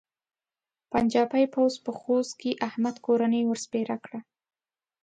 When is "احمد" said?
2.67-2.95